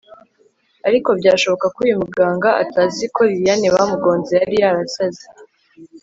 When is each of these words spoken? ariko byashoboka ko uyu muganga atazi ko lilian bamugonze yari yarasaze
ariko 0.87 1.09
byashoboka 1.19 1.65
ko 1.73 1.77
uyu 1.85 1.99
muganga 2.01 2.49
atazi 2.63 3.03
ko 3.15 3.21
lilian 3.29 3.63
bamugonze 3.75 4.31
yari 4.41 4.55
yarasaze 4.63 5.23